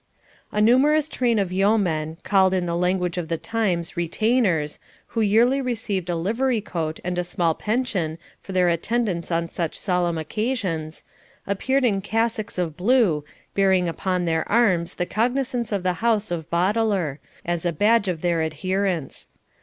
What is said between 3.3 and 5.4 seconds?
times retainers, who